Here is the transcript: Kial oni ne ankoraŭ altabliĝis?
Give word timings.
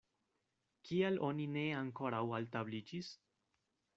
Kial 0.89 1.19
oni 1.27 1.45
ne 1.57 1.67
ankoraŭ 1.81 2.23
altabliĝis? 2.39 3.13